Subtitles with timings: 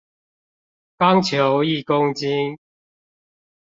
[0.97, 2.57] 鋼球一公斤